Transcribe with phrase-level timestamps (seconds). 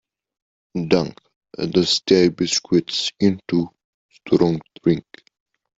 [0.89, 1.19] Dunk
[1.59, 3.69] the stale biscuits into
[4.09, 5.05] strong drink.